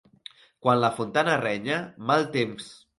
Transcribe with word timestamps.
Quan 0.65 0.79
la 0.85 0.89
Fontana 0.97 1.37
renya, 1.45 1.79
mal 2.11 2.31
temps. 2.39 2.77